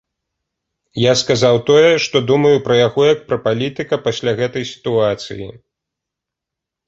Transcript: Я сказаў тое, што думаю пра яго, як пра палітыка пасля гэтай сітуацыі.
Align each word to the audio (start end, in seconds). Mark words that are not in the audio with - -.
Я 1.01 1.11
сказаў 1.21 1.55
тое, 1.69 1.91
што 2.05 2.21
думаю 2.31 2.53
пра 2.67 2.75
яго, 2.79 3.01
як 3.09 3.19
пра 3.31 3.37
палітыка 3.45 3.95
пасля 4.07 4.31
гэтай 4.39 4.63
сітуацыі. 4.73 5.47